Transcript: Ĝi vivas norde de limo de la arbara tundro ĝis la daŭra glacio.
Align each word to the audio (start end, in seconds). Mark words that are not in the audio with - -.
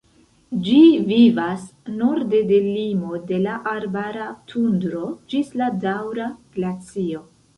Ĝi 0.67 0.77
vivas 1.09 1.65
norde 1.97 2.39
de 2.51 2.57
limo 2.77 3.19
de 3.31 3.39
la 3.45 3.59
arbara 3.73 4.25
tundro 4.53 5.03
ĝis 5.35 5.55
la 5.63 5.71
daŭra 5.87 6.33
glacio. 6.57 7.25